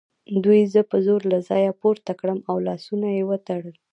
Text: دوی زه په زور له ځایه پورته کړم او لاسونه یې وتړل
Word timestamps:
دوی 0.43 0.61
زه 0.73 0.81
په 0.91 0.97
زور 1.05 1.21
له 1.31 1.39
ځایه 1.49 1.71
پورته 1.81 2.11
کړم 2.19 2.39
او 2.49 2.55
لاسونه 2.67 3.07
یې 3.17 3.23
وتړل 3.29 3.75